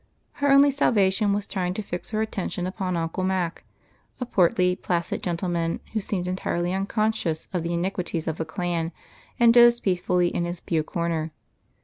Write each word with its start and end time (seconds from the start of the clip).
Her 0.41 0.49
only 0.51 0.71
salvation 0.71 1.31
was 1.31 1.45
trying 1.45 1.75
to 1.75 1.83
fix 1.83 2.09
her 2.09 2.23
attention 2.23 2.65
upon 2.65 2.97
Uncle 2.97 3.23
Mac,— 3.23 3.63
a 4.19 4.25
portly, 4.25 4.75
placid 4.75 5.21
gentleman, 5.21 5.79
who 5.93 6.01
seemed 6.01 6.27
entirely 6.27 6.73
unconscious 6.73 7.47
of 7.53 7.61
the 7.61 7.75
iniquities 7.75 8.27
of 8.27 8.37
the 8.37 8.43
Clan, 8.45 8.93
and 9.39 9.53
dozed 9.53 9.83
peacefully 9.83 10.29
in 10.29 10.43
his 10.43 10.59
pew 10.59 10.81
corner. 10.81 11.29